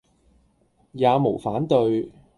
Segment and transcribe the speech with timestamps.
[0.93, 2.11] 也無反對，